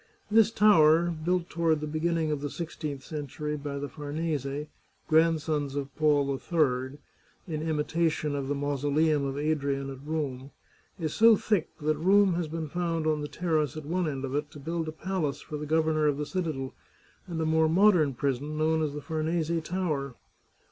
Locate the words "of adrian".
9.27-9.91